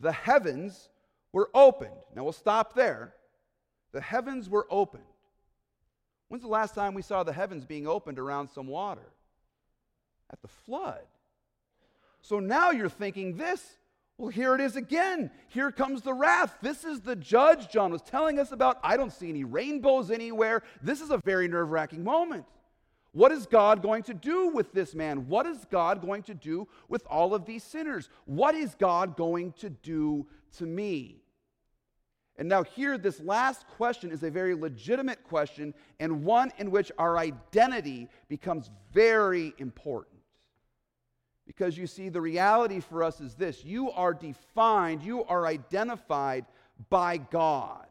the 0.00 0.10
heavens 0.10 0.88
were 1.34 1.50
opened. 1.52 2.00
Now 2.16 2.24
we'll 2.24 2.32
stop 2.32 2.74
there. 2.74 3.12
The 3.92 4.00
heavens 4.00 4.48
were 4.48 4.66
opened. 4.70 5.04
When's 6.28 6.44
the 6.44 6.48
last 6.48 6.74
time 6.74 6.94
we 6.94 7.02
saw 7.02 7.24
the 7.24 7.32
heavens 7.34 7.66
being 7.66 7.86
opened 7.86 8.18
around 8.18 8.48
some 8.48 8.66
water? 8.66 9.12
At 10.32 10.40
the 10.40 10.48
flood. 10.48 11.02
So 12.22 12.40
now 12.40 12.70
you're 12.70 12.88
thinking 12.88 13.36
this. 13.36 13.62
Well, 14.16 14.30
here 14.30 14.54
it 14.54 14.60
is 14.62 14.74
again. 14.74 15.30
Here 15.48 15.70
comes 15.70 16.00
the 16.00 16.14
wrath. 16.14 16.56
This 16.62 16.84
is 16.84 17.00
the 17.00 17.16
judge 17.16 17.68
John 17.68 17.92
was 17.92 18.00
telling 18.00 18.38
us 18.38 18.50
about. 18.50 18.78
I 18.82 18.96
don't 18.96 19.12
see 19.12 19.28
any 19.28 19.44
rainbows 19.44 20.10
anywhere. 20.10 20.62
This 20.82 21.02
is 21.02 21.10
a 21.10 21.18
very 21.18 21.48
nerve 21.48 21.68
wracking 21.68 22.02
moment. 22.02 22.46
What 23.12 23.32
is 23.32 23.46
God 23.46 23.82
going 23.82 24.02
to 24.04 24.14
do 24.14 24.48
with 24.48 24.72
this 24.72 24.94
man? 24.94 25.28
What 25.28 25.46
is 25.46 25.64
God 25.70 26.02
going 26.02 26.22
to 26.24 26.34
do 26.34 26.68
with 26.88 27.06
all 27.06 27.34
of 27.34 27.46
these 27.46 27.64
sinners? 27.64 28.10
What 28.26 28.54
is 28.54 28.74
God 28.74 29.16
going 29.16 29.52
to 29.60 29.70
do 29.70 30.26
to 30.58 30.66
me? 30.66 31.22
And 32.36 32.48
now, 32.48 32.62
here, 32.62 32.96
this 32.96 33.20
last 33.20 33.66
question 33.66 34.12
is 34.12 34.22
a 34.22 34.30
very 34.30 34.54
legitimate 34.54 35.24
question 35.24 35.74
and 35.98 36.24
one 36.24 36.52
in 36.58 36.70
which 36.70 36.92
our 36.96 37.18
identity 37.18 38.08
becomes 38.28 38.70
very 38.92 39.52
important. 39.58 40.20
Because 41.48 41.76
you 41.76 41.88
see, 41.88 42.10
the 42.10 42.20
reality 42.20 42.78
for 42.78 43.02
us 43.02 43.20
is 43.20 43.34
this 43.34 43.64
you 43.64 43.90
are 43.90 44.14
defined, 44.14 45.02
you 45.02 45.24
are 45.24 45.46
identified 45.46 46.46
by 46.90 47.16
God. 47.16 47.87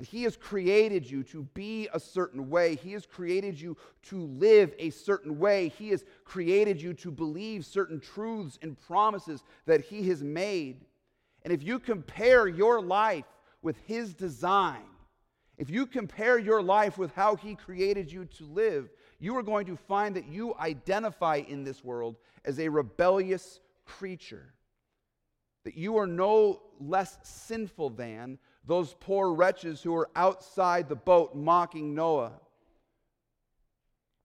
And 0.00 0.06
He 0.06 0.22
has 0.22 0.34
created 0.34 1.10
you 1.10 1.22
to 1.24 1.42
be 1.52 1.86
a 1.92 2.00
certain 2.00 2.48
way. 2.48 2.74
He 2.74 2.92
has 2.92 3.04
created 3.04 3.60
you 3.60 3.76
to 4.04 4.22
live 4.22 4.72
a 4.78 4.88
certain 4.88 5.38
way. 5.38 5.68
He 5.68 5.90
has 5.90 6.06
created 6.24 6.80
you 6.80 6.94
to 6.94 7.10
believe 7.10 7.66
certain 7.66 8.00
truths 8.00 8.58
and 8.62 8.80
promises 8.80 9.44
that 9.66 9.82
He 9.82 10.08
has 10.08 10.22
made. 10.22 10.86
And 11.42 11.52
if 11.52 11.62
you 11.62 11.78
compare 11.78 12.48
your 12.48 12.80
life 12.80 13.26
with 13.60 13.76
His 13.84 14.14
design, 14.14 14.88
if 15.58 15.68
you 15.68 15.84
compare 15.84 16.38
your 16.38 16.62
life 16.62 16.96
with 16.96 17.14
how 17.14 17.36
He 17.36 17.54
created 17.54 18.10
you 18.10 18.24
to 18.24 18.46
live, 18.46 18.88
you 19.18 19.36
are 19.36 19.42
going 19.42 19.66
to 19.66 19.76
find 19.76 20.16
that 20.16 20.28
you 20.28 20.54
identify 20.58 21.42
in 21.46 21.62
this 21.62 21.84
world 21.84 22.16
as 22.46 22.58
a 22.58 22.70
rebellious 22.70 23.60
creature. 23.84 24.54
That 25.64 25.76
you 25.76 25.98
are 25.98 26.06
no 26.06 26.62
less 26.80 27.18
sinful 27.22 27.90
than, 27.90 28.38
those 28.66 28.94
poor 29.00 29.32
wretches 29.32 29.82
who 29.82 29.92
were 29.92 30.10
outside 30.16 30.88
the 30.88 30.96
boat 30.96 31.34
mocking 31.34 31.94
Noah. 31.94 32.32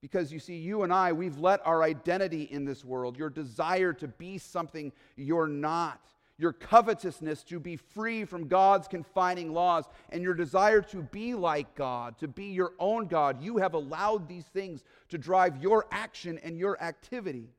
Because 0.01 0.31
you 0.31 0.39
see, 0.39 0.57
you 0.57 0.83
and 0.83 0.93
I, 0.93 1.13
we've 1.13 1.39
let 1.39 1.65
our 1.65 1.81
identity 1.81 2.43
in 2.43 2.63
this 2.63 2.85
world, 2.85 3.17
your 3.17 3.29
desire 3.29 3.91
to 3.93 4.07
be 4.07 4.37
something 4.37 4.91
you're 5.15 5.47
not, 5.47 5.99
your 6.37 6.53
covetousness 6.53 7.43
to 7.45 7.59
be 7.59 7.75
free 7.75 8.23
from 8.23 8.47
God's 8.47 8.87
confining 8.87 9.51
laws, 9.51 9.85
and 10.09 10.21
your 10.21 10.35
desire 10.35 10.81
to 10.81 11.01
be 11.01 11.33
like 11.33 11.73
God, 11.75 12.17
to 12.19 12.27
be 12.27 12.45
your 12.45 12.73
own 12.77 13.07
God, 13.07 13.41
you 13.41 13.57
have 13.57 13.73
allowed 13.73 14.27
these 14.27 14.45
things 14.45 14.83
to 15.09 15.17
drive 15.17 15.63
your 15.63 15.87
action 15.91 16.39
and 16.43 16.59
your 16.59 16.79
activity. 16.83 17.49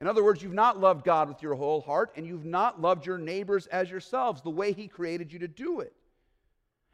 In 0.00 0.06
other 0.06 0.24
words, 0.24 0.42
you've 0.42 0.52
not 0.52 0.80
loved 0.80 1.04
God 1.04 1.28
with 1.28 1.42
your 1.42 1.54
whole 1.54 1.80
heart, 1.80 2.12
and 2.16 2.26
you've 2.26 2.44
not 2.44 2.80
loved 2.80 3.06
your 3.06 3.18
neighbors 3.18 3.66
as 3.68 3.90
yourselves 3.90 4.42
the 4.42 4.50
way 4.50 4.72
He 4.72 4.88
created 4.88 5.32
you 5.32 5.38
to 5.38 5.48
do 5.48 5.80
it. 5.80 5.92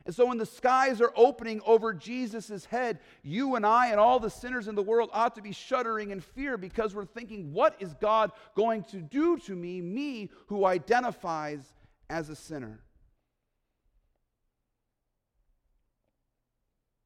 And 0.06 0.14
so, 0.14 0.26
when 0.26 0.38
the 0.38 0.46
skies 0.46 1.00
are 1.00 1.12
opening 1.14 1.60
over 1.66 1.92
Jesus' 1.92 2.64
head, 2.64 3.00
you 3.22 3.54
and 3.54 3.66
I 3.66 3.88
and 3.88 4.00
all 4.00 4.18
the 4.18 4.30
sinners 4.30 4.66
in 4.66 4.74
the 4.74 4.82
world 4.82 5.10
ought 5.12 5.34
to 5.34 5.42
be 5.42 5.52
shuddering 5.52 6.10
in 6.10 6.20
fear 6.20 6.56
because 6.56 6.94
we're 6.94 7.04
thinking, 7.04 7.52
what 7.52 7.76
is 7.80 7.94
God 8.00 8.32
going 8.54 8.82
to 8.84 8.96
do 8.98 9.38
to 9.38 9.54
me, 9.54 9.80
me 9.80 10.30
who 10.46 10.64
identifies 10.64 11.74
as 12.08 12.30
a 12.30 12.36
sinner? 12.36 12.80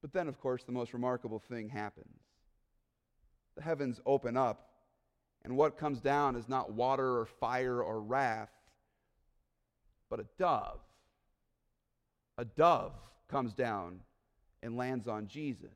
But 0.01 0.13
then, 0.13 0.29
of 0.29 0.39
course, 0.39 0.63
the 0.65 0.73
most 0.73 0.93
remarkable 0.93 1.39
thing 1.39 1.71
happens. 1.71 2.21
The 3.57 3.63
heavens 3.63 4.01
open 4.07 4.37
up, 4.37 4.74
and 5.45 5.57
what 5.57 5.79
comes 5.79 6.01
down 6.01 6.37
is 6.37 6.49
not 6.49 6.73
water 6.73 7.19
or 7.19 7.27
fire 7.27 7.83
or 7.83 8.01
wrath, 8.01 8.51
but 10.09 10.21
a 10.21 10.27
dove 10.39 10.81
a 12.39 12.45
dove 12.45 12.93
comes 13.29 13.55
down 13.55 14.01
and 14.63 14.77
lands 14.77 15.09
on 15.09 15.27
Jesus. 15.29 15.71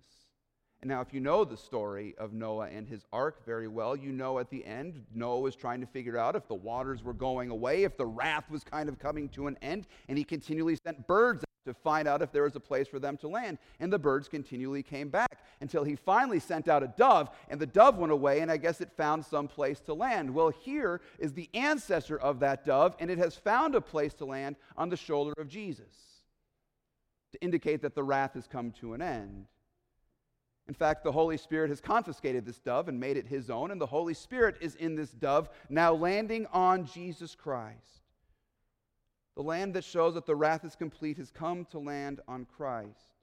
And 0.80 0.88
now, 0.88 1.00
if 1.00 1.12
you 1.12 1.18
know 1.18 1.44
the 1.44 1.56
story 1.56 2.14
of 2.18 2.32
Noah 2.32 2.68
and 2.68 2.86
his 2.86 3.04
ark 3.12 3.44
very 3.44 3.66
well, 3.66 3.96
you 3.96 4.12
know 4.12 4.38
at 4.38 4.48
the 4.48 4.64
end, 4.64 5.04
Noah 5.12 5.40
was 5.40 5.56
trying 5.56 5.80
to 5.80 5.86
figure 5.86 6.16
out 6.16 6.36
if 6.36 6.46
the 6.46 6.54
waters 6.54 7.02
were 7.02 7.12
going 7.12 7.50
away, 7.50 7.82
if 7.82 7.96
the 7.96 8.06
wrath 8.06 8.48
was 8.48 8.62
kind 8.62 8.88
of 8.88 8.98
coming 8.98 9.28
to 9.30 9.48
an 9.48 9.58
end, 9.60 9.88
and 10.08 10.16
he 10.16 10.22
continually 10.22 10.76
sent 10.76 11.04
birds 11.08 11.42
to 11.68 11.74
find 11.74 12.08
out 12.08 12.22
if 12.22 12.32
there 12.32 12.42
was 12.42 12.56
a 12.56 12.60
place 12.60 12.88
for 12.88 12.98
them 12.98 13.16
to 13.18 13.28
land. 13.28 13.58
And 13.78 13.92
the 13.92 13.98
birds 13.98 14.28
continually 14.28 14.82
came 14.82 15.08
back 15.08 15.38
until 15.60 15.84
he 15.84 15.94
finally 15.94 16.40
sent 16.40 16.68
out 16.68 16.82
a 16.82 16.92
dove, 16.96 17.30
and 17.48 17.60
the 17.60 17.66
dove 17.66 17.96
went 17.96 18.12
away, 18.12 18.40
and 18.40 18.50
I 18.50 18.56
guess 18.56 18.80
it 18.80 18.90
found 18.96 19.24
some 19.24 19.48
place 19.48 19.80
to 19.80 19.94
land. 19.94 20.34
Well, 20.34 20.50
here 20.50 21.00
is 21.18 21.32
the 21.32 21.48
ancestor 21.54 22.18
of 22.18 22.40
that 22.40 22.64
dove, 22.64 22.96
and 22.98 23.10
it 23.10 23.18
has 23.18 23.36
found 23.36 23.74
a 23.74 23.80
place 23.80 24.14
to 24.14 24.24
land 24.24 24.56
on 24.76 24.88
the 24.88 24.96
shoulder 24.96 25.34
of 25.38 25.48
Jesus 25.48 25.94
to 27.32 27.40
indicate 27.42 27.82
that 27.82 27.94
the 27.94 28.02
wrath 28.02 28.34
has 28.34 28.46
come 28.46 28.72
to 28.80 28.94
an 28.94 29.02
end. 29.02 29.46
In 30.66 30.74
fact, 30.74 31.02
the 31.02 31.12
Holy 31.12 31.38
Spirit 31.38 31.70
has 31.70 31.80
confiscated 31.80 32.44
this 32.44 32.58
dove 32.58 32.88
and 32.88 33.00
made 33.00 33.16
it 33.16 33.26
his 33.26 33.48
own, 33.48 33.70
and 33.70 33.80
the 33.80 33.86
Holy 33.86 34.14
Spirit 34.14 34.56
is 34.60 34.74
in 34.74 34.94
this 34.94 35.10
dove, 35.10 35.48
now 35.70 35.94
landing 35.94 36.46
on 36.52 36.84
Jesus 36.84 37.34
Christ. 37.34 38.07
The 39.38 39.44
land 39.44 39.74
that 39.74 39.84
shows 39.84 40.14
that 40.14 40.26
the 40.26 40.34
wrath 40.34 40.64
is 40.64 40.74
complete 40.74 41.16
has 41.18 41.30
come 41.30 41.64
to 41.66 41.78
land 41.78 42.20
on 42.26 42.44
Christ. 42.44 43.14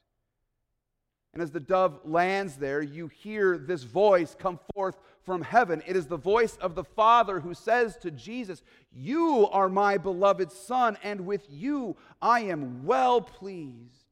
And 1.34 1.44
as 1.44 1.52
the 1.52 1.60
dove 1.60 2.00
lands 2.06 2.56
there, 2.56 2.82
you 2.82 3.10
hear 3.10 3.58
this 3.58 3.84
voice 3.84 4.34
come 4.40 4.58
forth 4.74 4.98
from 5.26 5.42
heaven. 5.42 5.84
It 5.86 5.98
is 5.98 6.08
the 6.08 6.16
voice 6.16 6.56
of 6.62 6.74
the 6.74 6.86
Father 6.86 7.42
who 7.42 7.54
says 7.54 7.98
to 7.98 8.12
Jesus, 8.12 8.64
You 8.94 9.50
are 9.52 9.68
my 9.68 9.98
beloved 9.98 10.54
Son, 10.54 10.98
and 11.04 11.26
with 11.26 11.48
you 11.50 11.98
I 12.22 12.44
am 12.44 12.86
well 12.86 13.20
pleased. 13.20 14.06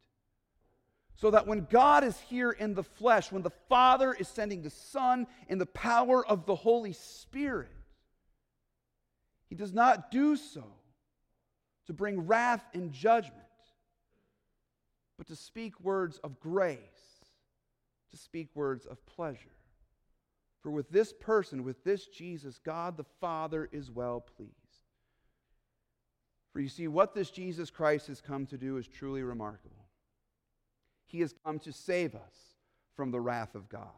So 1.15 1.31
that 1.31 1.47
when 1.47 1.67
God 1.71 2.03
is 2.03 2.19
here 2.27 2.51
in 2.51 2.73
the 2.73 2.83
flesh, 2.83 3.31
when 3.31 3.43
the 3.43 3.53
Father 3.69 4.11
is 4.11 4.27
sending 4.27 4.61
the 4.61 4.69
Son 4.69 5.25
in 5.47 5.57
the 5.57 5.65
power 5.67 6.27
of 6.27 6.47
the 6.47 6.55
Holy 6.55 6.91
Spirit, 6.91 7.71
He 9.47 9.55
does 9.55 9.71
not 9.71 10.11
do 10.11 10.35
so 10.35 10.65
to 11.87 11.93
bring 11.93 12.25
wrath 12.25 12.63
and 12.73 12.91
judgment, 12.91 13.39
but 15.17 15.27
to 15.27 15.35
speak 15.35 15.79
words 15.81 16.19
of 16.19 16.39
grace 16.39 17.03
to 18.13 18.17
speak 18.17 18.47
words 18.53 18.85
of 18.85 19.03
pleasure. 19.07 19.57
For 20.61 20.69
with 20.69 20.89
this 20.91 21.11
person, 21.11 21.63
with 21.63 21.83
this 21.83 22.05
Jesus, 22.05 22.59
God 22.63 22.95
the 22.95 23.05
Father 23.19 23.67
is 23.71 23.89
well 23.89 24.21
pleased. 24.21 24.53
For 26.53 26.59
you 26.59 26.69
see, 26.69 26.87
what 26.87 27.15
this 27.15 27.31
Jesus 27.31 27.71
Christ 27.71 28.07
has 28.07 28.21
come 28.21 28.45
to 28.45 28.57
do 28.57 28.77
is 28.77 28.87
truly 28.87 29.23
remarkable. 29.23 29.87
He 31.07 31.21
has 31.21 31.33
come 31.43 31.57
to 31.59 31.73
save 31.73 32.13
us 32.13 32.35
from 32.95 33.09
the 33.09 33.19
wrath 33.19 33.55
of 33.55 33.67
God. 33.67 33.89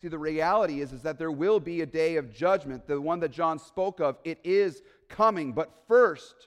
See, 0.00 0.06
the 0.06 0.16
reality 0.16 0.80
is, 0.80 0.92
is 0.92 1.02
that 1.02 1.18
there 1.18 1.32
will 1.32 1.58
be 1.58 1.80
a 1.80 1.86
day 1.86 2.16
of 2.16 2.32
judgment, 2.32 2.86
the 2.86 3.00
one 3.00 3.18
that 3.20 3.32
John 3.32 3.58
spoke 3.58 4.00
of. 4.00 4.18
It 4.22 4.38
is 4.44 4.82
coming. 5.08 5.52
But 5.52 5.72
first, 5.88 6.46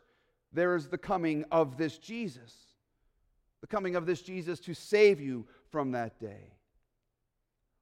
there 0.54 0.76
is 0.76 0.88
the 0.88 0.98
coming 0.98 1.46
of 1.52 1.78
this 1.78 1.98
Jesus. 1.98 2.54
the 3.62 3.68
coming 3.68 3.96
of 3.96 4.06
this 4.06 4.22
Jesus 4.22 4.60
to 4.60 4.74
save 4.74 5.22
you 5.22 5.48
from 5.72 5.92
that 5.92 6.20
day. 6.20 6.52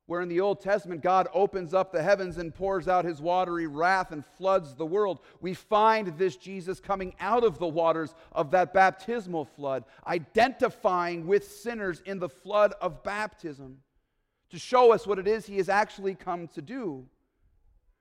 Where 0.06 0.22
in 0.22 0.30
the 0.30 0.40
Old 0.42 0.62
Testament, 0.62 1.02
God 1.02 1.28
opens 1.34 1.74
up 1.74 1.92
the 1.92 2.04
heavens 2.04 2.38
and 2.38 2.54
pours 2.54 2.88
out 2.88 3.04
his 3.04 3.20
watery 3.20 3.66
wrath 3.66 4.12
and 4.12 4.24
floods 4.38 4.76
the 4.76 4.86
world, 4.86 5.22
we 5.40 5.56
find 5.56 6.08
this 6.20 6.36
Jesus 6.36 6.80
coming 6.80 7.16
out 7.20 7.44
of 7.44 7.58
the 7.58 7.68
waters 7.68 8.14
of 8.32 8.52
that 8.52 8.76
baptismal 8.76 9.46
flood, 9.46 9.86
identifying 10.06 11.26
with 11.26 11.52
sinners 11.52 12.04
in 12.06 12.20
the 12.20 12.30
flood 12.30 12.74
of 12.80 13.02
baptism 13.02 13.78
to 14.52 14.60
show 14.60 14.92
us 14.92 15.08
what 15.08 15.18
it 15.18 15.28
is 15.28 15.48
he 15.48 15.58
has 15.58 15.70
actually 15.70 16.14
come 16.14 16.48
to 16.50 16.62
do. 16.62 17.08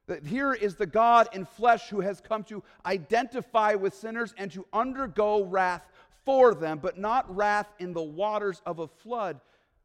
That 0.07 0.27
here 0.27 0.53
is 0.53 0.75
the 0.75 0.87
God 0.87 1.29
in 1.33 1.45
flesh 1.45 1.89
who 1.89 2.01
has 2.01 2.21
come 2.21 2.43
to 2.45 2.63
identify 2.85 3.75
with 3.75 3.95
sinners 3.95 4.35
and 4.37 4.51
to 4.53 4.67
undergo 4.73 5.45
wrath 5.45 5.87
for 6.25 6.55
them, 6.55 6.79
but 6.79 6.99
not 6.99 7.35
wrath 7.35 7.73
in 7.79 7.93
the 7.93 8.03
waters 8.03 8.61
of 8.67 8.79
a 8.79 8.89
flood, 8.89 9.41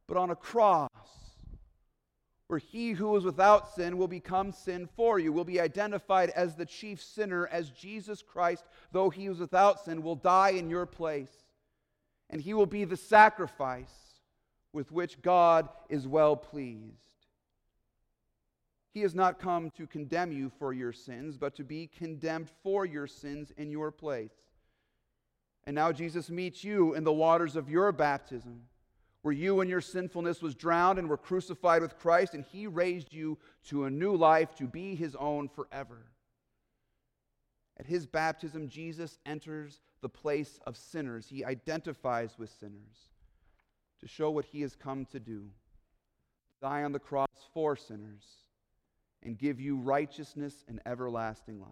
but 0.08 0.18
on 0.18 0.32
a 0.32 0.36
cross. 0.36 0.90
Where 2.48 2.60
he 2.60 2.92
who 2.92 3.16
is 3.18 3.24
without 3.24 3.74
sin 3.74 3.98
will 3.98 4.08
become 4.08 4.52
sin 4.52 4.88
for 4.96 5.18
you, 5.18 5.34
will 5.34 5.46
be 5.46 5.60
identified 5.60 6.30
as 6.32 6.56
the 6.56 6.66
chief 6.66 7.02
sinner, 7.02 7.48
as 7.48 7.72
Jesus 7.72 8.22
Christ, 8.22 8.66
though 8.92 9.10
he 9.10 9.30
was 9.30 9.40
without 9.40 9.84
sin, 9.84 10.04
will 10.04 10.16
die 10.16 10.52
in 10.52 10.70
your 10.70 10.86
place. 10.86 11.32
And 12.30 12.42
he 12.42 12.54
will 12.54 12.68
be 12.68 12.86
the 12.86 12.98
sacrifice 12.98 14.20
with 14.74 14.92
which 14.92 15.22
God 15.22 15.70
is 15.90 16.08
well 16.08 16.36
pleased. 16.36 16.98
He 18.96 19.02
has 19.02 19.14
not 19.14 19.40
come 19.40 19.72
to 19.72 19.86
condemn 19.86 20.32
you 20.32 20.50
for 20.58 20.72
your 20.72 20.94
sins, 20.94 21.38
but 21.38 21.54
to 21.56 21.66
be 21.66 21.86
condemned 21.86 22.50
for 22.64 22.86
your 22.86 23.08
sins 23.08 23.52
in 23.58 23.70
your 23.70 23.92
place. 23.92 24.32
And 25.66 25.76
now 25.76 25.92
Jesus 25.92 26.30
meets 26.30 26.64
you 26.64 26.94
in 26.94 27.04
the 27.04 27.12
waters 27.12 27.58
of 27.58 27.70
your 27.70 27.92
baptism, 27.92 28.62
where 29.22 29.34
you 29.34 29.60
and 29.60 29.70
your 29.70 29.82
sinfulness 29.82 30.42
was 30.42 30.56
drowned 30.56 30.98
and 30.98 31.10
were 31.10 31.18
crucified 31.18 31.82
with 31.82 32.00
Christ, 32.00 32.36
and 32.36 32.46
he 32.46 32.68
raised 32.68 33.14
you 33.14 33.38
to 33.68 33.84
a 33.84 33.90
new 33.90 34.16
life 34.16 34.56
to 34.56 34.64
be 34.66 34.96
his 34.96 35.14
own 35.18 35.50
forever. 35.50 36.06
At 37.78 37.88
his 37.88 38.08
baptism, 38.08 38.70
Jesus 38.70 39.18
enters 39.26 39.82
the 40.00 40.08
place 40.08 40.58
of 40.66 40.78
sinners. 40.78 41.28
He 41.28 41.44
identifies 41.44 42.40
with 42.40 42.50
sinners 42.50 43.10
to 44.00 44.08
show 44.08 44.32
what 44.32 44.46
he 44.46 44.62
has 44.62 44.74
come 44.74 45.04
to 45.08 45.20
do 45.20 45.50
die 46.62 46.84
on 46.84 46.94
the 46.94 47.00
cross 47.00 47.28
for 47.54 47.76
sinners 47.76 48.45
and 49.26 49.38
give 49.38 49.60
you 49.60 49.78
righteousness 49.78 50.64
and 50.68 50.80
everlasting 50.86 51.60
life. 51.60 51.70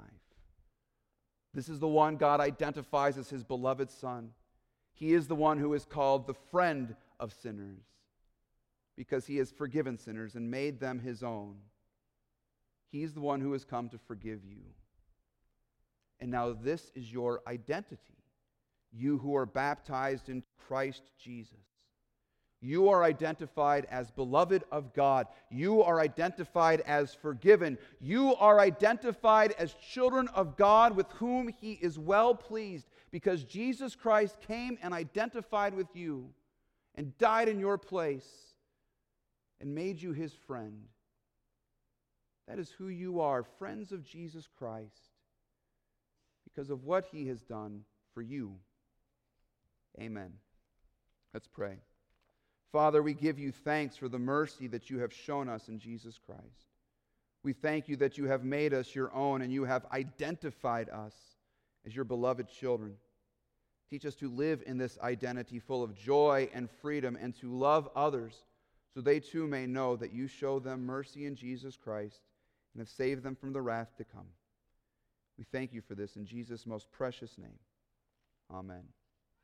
This 1.54 1.70
is 1.70 1.80
the 1.80 1.88
one 1.88 2.18
God 2.18 2.40
identifies 2.42 3.18
as 3.18 3.30
his 3.30 3.44
beloved 3.44 3.92
Son. 3.92 4.32
He 4.94 5.14
is 5.14 5.28
the 5.28 5.36
one 5.36 5.60
who 5.60 5.74
is 5.74 5.86
called 5.86 6.26
the 6.26 6.34
friend 6.34 6.96
of 7.20 7.32
sinners 7.32 7.84
because 8.96 9.26
he 9.26 9.38
has 9.38 9.52
forgiven 9.52 9.98
sinners 9.98 10.36
and 10.36 10.50
made 10.50 10.80
them 10.80 11.00
his 11.00 11.24
own. 11.24 11.56
He's 12.92 13.14
the 13.14 13.22
one 13.22 13.42
who 13.42 13.54
has 13.54 13.66
come 13.66 13.90
to 13.90 13.98
forgive 13.98 14.44
you. 14.44 14.64
And 16.20 16.32
now 16.32 16.54
this 16.54 16.92
is 16.96 17.12
your 17.12 17.42
identity, 17.48 18.24
you 18.92 19.18
who 19.18 19.36
are 19.36 19.46
baptized 19.46 20.30
in 20.30 20.44
Christ 20.68 21.04
Jesus. 21.20 21.73
You 22.63 22.88
are 22.88 23.03
identified 23.03 23.88
as 23.91 24.10
beloved 24.10 24.63
of 24.72 24.93
God. 24.93 25.27
You 25.51 25.84
are 25.84 26.00
identified 26.00 26.79
as 26.88 27.13
forgiven. 27.13 27.77
You 28.00 28.36
are 28.36 28.62
identified 28.62 29.53
as 29.60 29.74
children 29.74 30.29
of 30.29 30.55
God 30.55 30.96
with 30.96 31.12
whom 31.12 31.50
He 31.50 31.74
is 31.74 32.00
well 32.00 32.34
pleased 32.34 32.88
because 33.12 33.43
Jesus 33.43 33.96
Christ 33.96 34.38
came 34.48 34.77
and 34.82 34.93
identified 34.93 35.73
with 35.73 35.93
you 35.93 36.30
and 36.95 37.17
died 37.17 37.49
in 37.49 37.60
your 37.60 37.78
place 37.78 38.30
and 39.60 39.76
made 39.76 40.02
you 40.02 40.13
His 40.13 40.32
friend. 40.32 40.86
That 42.47 42.60
is 42.60 42.69
who 42.69 42.88
you 42.88 43.19
are, 43.19 43.43
friends 43.43 43.91
of 43.91 44.06
Jesus 44.06 44.47
Christ, 44.58 45.12
because 46.45 46.69
of 46.69 46.86
what 46.86 47.08
He 47.12 47.28
has 47.28 47.41
done 47.41 47.82
for 48.13 48.21
you. 48.21 48.56
Amen. 49.99 50.32
Let's 51.34 51.47
pray. 51.47 51.80
Father, 52.74 53.04
we 53.04 53.14
give 53.14 53.38
you 53.38 53.52
thanks 53.52 53.96
for 53.96 54.10
the 54.10 54.18
mercy 54.18 54.66
that 54.66 54.90
you 54.90 54.98
have 54.98 55.14
shown 55.14 55.48
us 55.48 55.70
in 55.70 55.78
Jesus 55.78 56.20
Christ. 56.26 56.42
We 57.44 57.54
thank 57.54 57.88
you 57.88 57.96
that 57.98 58.18
you 58.18 58.26
have 58.26 58.44
made 58.44 58.74
us 58.74 58.96
your 58.96 59.14
own 59.14 59.44
and 59.44 59.54
you 59.54 59.64
have 59.64 59.86
identified 59.92 60.90
us 60.90 61.14
as 61.86 61.96
your 61.96 62.04
beloved 62.04 62.50
children. 62.50 62.96
Teach 63.92 64.08
us 64.08 64.16
to 64.16 64.28
live 64.28 64.64
in 64.66 64.80
this 64.80 64.98
identity 65.04 65.60
full 65.60 65.84
of 65.84 65.94
joy 65.94 66.50
and 66.52 66.68
freedom 66.82 67.16
and 67.22 67.36
to 67.42 67.56
love 67.56 67.90
others 67.96 68.34
so 68.92 69.02
they 69.02 69.20
too 69.20 69.46
may 69.46 69.68
know 69.68 69.96
that 69.96 70.12
you 70.12 70.26
show 70.26 70.60
them 70.60 70.84
mercy 70.84 71.28
in 71.28 71.36
Jesus 71.36 71.78
Christ 71.78 72.22
and 72.74 72.82
have 72.82 72.90
saved 72.90 73.22
them 73.22 73.36
from 73.36 73.54
the 73.54 73.62
wrath 73.62 73.96
to 73.98 74.04
come. 74.04 74.28
We 75.38 75.44
thank 75.44 75.74
you 75.74 75.82
for 75.82 75.94
this 75.94 76.16
in 76.16 76.26
Jesus' 76.26 76.66
most 76.66 76.92
precious 76.92 77.38
name. 77.38 77.60
Amen. 78.52 78.84